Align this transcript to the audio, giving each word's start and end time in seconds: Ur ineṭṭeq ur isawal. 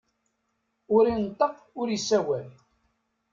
Ur 0.95 1.03
ineṭṭeq 1.07 1.55
ur 1.79 1.87
isawal. 1.97 2.47